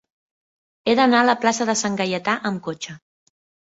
He 0.87 0.95
d'anar 1.01 1.21
a 1.21 1.29
la 1.33 1.37
plaça 1.45 1.71
de 1.73 1.79
Sant 1.85 2.01
Gaietà 2.03 2.39
amb 2.53 2.67
cotxe. 2.71 3.01